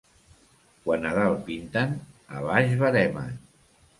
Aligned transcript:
Quan 0.85 1.05
a 1.09 1.11
dalt 1.17 1.43
pinten, 1.51 1.93
a 2.39 2.43
baix 2.47 2.75
veremen. 2.83 3.39